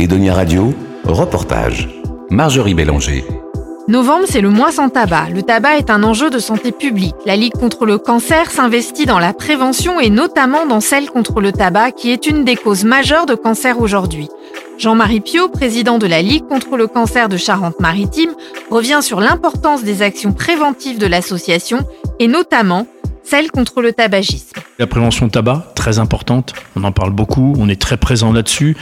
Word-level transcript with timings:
Edonia 0.00 0.32
Radio, 0.32 0.72
reportage. 1.04 1.86
Marjorie 2.30 2.72
Bélanger. 2.72 3.22
Novembre, 3.86 4.24
c'est 4.26 4.40
le 4.40 4.48
mois 4.48 4.72
sans 4.72 4.88
tabac. 4.88 5.28
Le 5.28 5.42
tabac 5.42 5.76
est 5.76 5.90
un 5.90 6.02
enjeu 6.02 6.30
de 6.30 6.38
santé 6.38 6.72
publique. 6.72 7.16
La 7.26 7.36
Ligue 7.36 7.52
contre 7.52 7.84
le 7.84 7.98
cancer 7.98 8.50
s'investit 8.50 9.04
dans 9.04 9.18
la 9.18 9.34
prévention 9.34 10.00
et 10.00 10.08
notamment 10.08 10.64
dans 10.64 10.80
celle 10.80 11.10
contre 11.10 11.42
le 11.42 11.52
tabac 11.52 11.92
qui 11.92 12.10
est 12.12 12.26
une 12.26 12.44
des 12.44 12.56
causes 12.56 12.84
majeures 12.84 13.26
de 13.26 13.34
cancer 13.34 13.78
aujourd'hui. 13.78 14.30
Jean-Marie 14.78 15.20
Pio, 15.20 15.50
président 15.50 15.98
de 15.98 16.06
la 16.06 16.22
Ligue 16.22 16.46
contre 16.46 16.78
le 16.78 16.86
cancer 16.86 17.28
de 17.28 17.36
Charente-Maritime, 17.36 18.32
revient 18.70 19.00
sur 19.02 19.20
l'importance 19.20 19.82
des 19.82 20.00
actions 20.00 20.32
préventives 20.32 20.96
de 20.96 21.06
l'association 21.06 21.80
et 22.18 22.26
notamment 22.26 22.86
celle 23.22 23.50
contre 23.50 23.82
le 23.82 23.92
tabagisme. 23.92 24.49
La 24.80 24.86
prévention 24.86 25.28
tabac, 25.28 25.72
très 25.74 25.98
importante, 25.98 26.54
on 26.74 26.84
en 26.84 26.90
parle 26.90 27.10
beaucoup, 27.10 27.54
on 27.58 27.68
est 27.68 27.78
très 27.78 27.98
présent 27.98 28.32
là-dessus. 28.32 28.78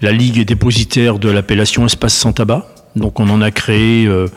La 0.00 0.10
Ligue 0.10 0.38
est 0.38 0.46
dépositaire 0.46 1.18
de 1.18 1.28
l'appellation 1.28 1.84
Espace 1.84 2.14
sans 2.14 2.32
tabac, 2.32 2.66
donc 2.96 3.20
on 3.20 3.28
en 3.28 3.42
a 3.42 3.50
créé, 3.50 4.06
euh, 4.06 4.28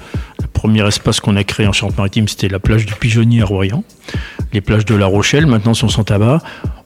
le 0.41 0.47
premier 0.47 0.85
espace 0.85 1.21
qu'on 1.21 1.37
a 1.37 1.45
créé 1.45 1.67
en 1.67 1.71
Charente-Maritime, 1.71 2.27
c'était 2.27 2.49
la 2.49 2.59
plage 2.59 2.85
du 2.85 2.95
Pigeonnier 2.95 3.43
à 3.43 3.45
Royan. 3.45 3.85
Les 4.51 4.59
plages 4.59 4.83
de 4.83 4.93
La 4.93 5.05
Rochelle, 5.05 5.45
maintenant, 5.45 5.73
sont 5.73 5.87
sans 5.87 6.03
tabac. 6.03 6.41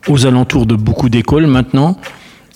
Aux 0.08 0.28
alentours 0.28 0.68
de 0.68 0.76
beaucoup 0.76 1.10
d'écoles, 1.10 1.48
maintenant. 1.48 1.98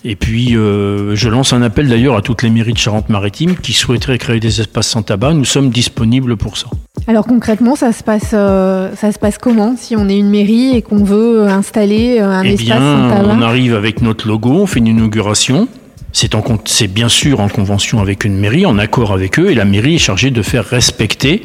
Et 0.06 0.16
puis, 0.16 0.56
euh, 0.56 1.16
je 1.16 1.28
lance 1.28 1.54
un 1.54 1.64
appel 1.64 1.90
d'ailleurs 1.90 2.16
à 2.16 2.22
toutes 2.22 2.44
les 2.44 2.52
mairies 2.52 2.74
de 2.74 2.78
Charente-Maritime 2.78 3.56
qui 3.56 3.74
souhaiteraient 3.74 4.20
créer 4.20 4.40
des 4.40 4.62
espaces 4.62 4.90
sans 4.90 5.02
tabac. 5.02 5.34
Nous 5.34 5.46
sommes 5.46 5.72
disponibles 5.72 6.38
pour 6.38 6.56
ça. 6.56 6.68
Alors 7.06 7.26
concrètement, 7.26 7.76
ça 7.76 7.92
se 7.92 8.04
passe, 8.04 8.32
euh, 8.34 8.96
ça 8.96 9.12
se 9.12 9.20
passe 9.20 9.38
comment 9.38 9.76
si 9.78 9.96
on 9.96 10.08
est 10.08 10.18
une 10.18 10.30
mairie 10.30 10.78
et 10.78 10.82
qu'on 10.82 11.04
veut 11.04 11.48
installer 11.48 12.20
un 12.20 12.44
eh 12.44 12.54
espace 12.54 12.66
bien, 12.66 12.78
sans 12.78 13.10
tabac 13.10 13.34
on 13.34 13.42
arrive 13.42 13.76
avec 13.76 14.02
notre 14.02 14.28
logo, 14.28 14.52
on 14.52 14.66
fait 14.66 14.80
une 14.80 14.88
inauguration. 14.88 15.68
C'est, 16.14 16.36
en, 16.36 16.44
c'est 16.66 16.88
bien 16.88 17.10
sûr 17.10 17.40
en 17.40 17.50
convention 17.50 18.00
avec 18.00 18.24
une 18.24 18.38
mairie, 18.38 18.66
en 18.66 18.78
accord 18.78 19.12
avec 19.12 19.40
eux, 19.40 19.50
et 19.50 19.56
la 19.56 19.66
mairie 19.66 19.96
est 19.96 20.00
chargée 20.00 20.30
de 20.32 20.42
faire 20.42 20.64
respecter. 20.64 21.44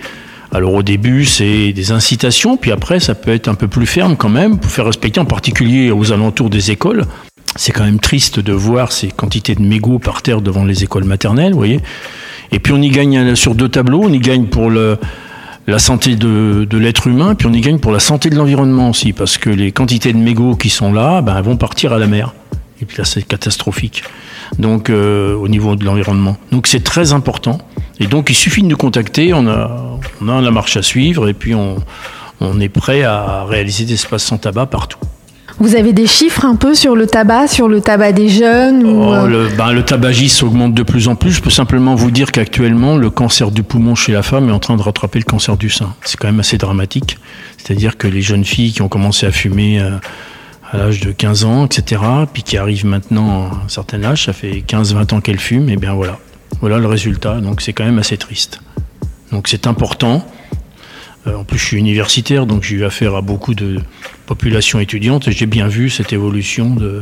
Alors 0.53 0.75
au 0.75 0.83
début, 0.83 1.25
c'est 1.25 1.73
des 1.73 1.91
incitations, 1.91 2.57
puis 2.57 2.71
après, 2.71 3.01
ça 3.01 3.15
peut 3.15 3.33
être 3.33 3.49
un 3.49 3.55
peu 3.55 3.67
plus 3.67 3.87
ferme 3.87 4.17
quand 4.17 4.29
même, 4.29 4.59
pour 4.59 4.71
faire 4.71 4.85
respecter 4.85 5.19
en 5.19 5.25
particulier 5.25 5.91
aux 5.91 6.13
alentours 6.13 6.51
des 6.51 6.71
écoles. 6.71 7.05
C'est 7.57 7.73
quand 7.73 7.85
même 7.85 7.99
triste 7.99 8.39
de 8.39 8.53
voir 8.53 8.93
ces 8.93 9.09
quantités 9.09 9.55
de 9.55 9.63
mégots 9.63 9.99
par 9.99 10.23
terre 10.23 10.41
devant 10.41 10.65
les 10.65 10.85
écoles 10.85 11.05
maternelles, 11.05 11.53
vous 11.53 11.59
voyez. 11.59 11.81
Et 12.53 12.61
puis 12.61 12.73
on 12.73 12.81
y 12.81 12.91
gagne 12.91 13.35
sur 13.35 13.55
deux 13.55 13.69
tableaux, 13.69 14.03
on 14.05 14.13
y 14.13 14.21
gagne 14.21 14.45
pour 14.45 14.71
le, 14.71 14.99
la 15.69 15.79
santé 15.79 16.17
de, 16.17 16.67
de 16.69 16.79
l'être 16.79 17.09
humain, 17.09 17.35
puis 17.35 17.47
on 17.47 17.53
y 17.53 17.61
gagne 17.61 17.79
pour 17.79 17.93
la 17.93 18.01
santé 18.01 18.31
de 18.31 18.37
l'environnement 18.37 18.89
aussi, 18.89 19.13
parce 19.13 19.37
que 19.37 19.51
les 19.51 19.71
quantités 19.71 20.15
de 20.15 20.19
mégots 20.19 20.57
qui 20.57 20.71
sont 20.71 20.95
là, 20.95 21.21
ben, 21.21 21.37
elles 21.37 21.45
vont 21.45 21.59
partir 21.59 21.93
à 21.93 21.99
la 21.99 22.07
mer. 22.07 22.35
Et 22.81 22.87
puis 22.87 22.97
là, 22.97 23.05
c'est 23.05 23.23
catastrophique. 23.23 24.03
Donc, 24.59 24.89
euh, 24.89 25.35
au 25.35 25.47
niveau 25.47 25.77
de 25.77 25.85
l'environnement. 25.85 26.39
Donc, 26.53 26.69
c'est 26.69 26.83
très 26.83 27.13
important. 27.13 27.59
Et 28.01 28.07
donc, 28.07 28.31
il 28.31 28.35
suffit 28.35 28.63
de 28.63 28.69
nous 28.69 28.79
contacter. 28.79 29.35
On 29.35 29.47
a, 29.47 29.99
on 30.23 30.29
a 30.29 30.41
la 30.41 30.51
marche 30.51 30.79
à 30.79 30.83
suivre 30.83 31.29
et 31.29 31.35
puis 31.35 31.55
on, 31.55 31.77
on 32.41 32.61
est 32.61 32.71
prêt 32.71 33.03
à 33.03 33.45
réaliser 33.45 33.85
des 33.85 33.95
espaces 33.95 34.25
sans 34.25 34.39
tabac 34.39 34.67
partout. 34.67 34.99
Vous 35.61 35.75
avez 35.75 35.93
des 35.93 36.07
chiffres 36.07 36.45
un 36.45 36.55
peu 36.55 36.75
sur 36.75 36.95
le 36.95 37.07
tabac, 37.09 37.49
sur 37.49 37.69
le 37.69 37.81
tabac 37.81 38.13
des 38.13 38.29
jeunes 38.29 38.85
ou, 38.85 39.03
Oh, 39.03 39.13
euh, 39.13 39.27
le, 39.27 39.49
ben, 39.57 39.73
le 39.73 39.83
tabagisme 39.83 40.47
augmente 40.47 40.73
de 40.73 40.85
plus 40.85 41.09
en 41.09 41.17
plus. 41.17 41.33
Je 41.33 41.43
peux 41.43 41.51
simplement 41.51 41.97
vous 41.97 42.13
dire 42.13 42.31
qu'actuellement, 42.31 42.97
le 42.97 43.11
cancer 43.11 43.51
du 43.51 43.65
poumon 43.65 43.97
chez 43.97 44.13
la 44.13 44.23
femme 44.23 44.49
est 44.49 44.53
en 44.53 44.61
train 44.61 44.77
de 44.77 44.83
rattraper 44.83 45.19
le 45.19 45.25
cancer 45.25 45.57
du 45.57 45.69
sein. 45.69 45.95
C'est 46.05 46.17
quand 46.17 46.29
même 46.29 46.39
assez 46.39 46.59
dramatique. 46.59 47.19
C'est-à-dire 47.57 47.97
que 47.97 48.07
les 48.07 48.23
jeunes 48.23 48.45
filles 48.45 48.73
qui 48.73 48.83
ont 48.83 48.89
commencé 48.89 49.27
à 49.27 49.33
fumer 49.33 49.81
euh, 49.81 49.91
à 50.71 50.77
l'âge 50.79 51.01
de 51.01 51.11
15 51.11 51.45
ans, 51.45 51.67
etc., 51.67 52.03
puis 52.33 52.45
qui 52.45 52.57
arrivent 52.57 52.87
maintenant 52.87 53.51
à 53.51 53.65
un 53.65 53.69
certain 53.69 54.05
âge, 54.05 54.27
ça 54.27 54.33
fait 54.33 54.63
15-20 54.67 55.15
ans 55.15 55.21
qu'elles 55.21 55.41
fument, 55.41 55.71
et 55.71 55.77
bien 55.77 55.95
voilà. 55.95 56.19
Voilà 56.61 56.79
le 56.79 56.87
résultat. 56.87 57.41
Donc 57.41 57.63
c'est 57.63 57.73
quand 57.73 57.85
même 57.85 57.99
assez 57.99 58.17
triste. 58.17 58.61
Donc 59.33 59.49
c'est 59.49 59.67
important. 59.67 60.25
Euh, 61.27 61.37
en 61.37 61.45
plus, 61.45 61.59
je 61.59 61.65
suis 61.65 61.79
universitaire, 61.79 62.47
donc 62.47 62.63
j'ai 62.63 62.77
eu 62.77 62.85
affaire 62.85 63.17
à 63.17 63.23
beaucoup 63.23 63.55
de 63.55 63.81
populations 64.29 64.79
étudiantes 64.79 65.27
et 65.27 65.33
j'ai 65.33 65.47
bien 65.47 65.67
vu 65.69 65.89
cette 65.89 66.13
évolution 66.13 66.75
de, 66.75 67.01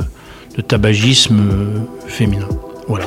de 0.56 0.62
tabagisme 0.62 1.40
euh, 1.40 1.80
féminin. 2.06 2.46
Voilà. 2.86 3.06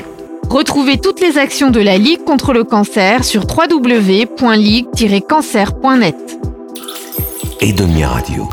Retrouvez 0.50 0.98
toutes 0.98 1.22
les 1.22 1.38
actions 1.38 1.72
de 1.72 1.80
la 1.80 1.98
Ligue 1.98 2.26
contre 2.26 2.52
le 2.52 2.66
cancer 2.66 3.24
sur 3.24 3.46
www.ligue-cancer.net. 3.48 6.16
Edonia 7.62 8.10
Radio. 8.10 8.50